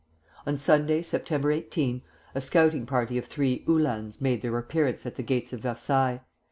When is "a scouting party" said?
2.33-3.19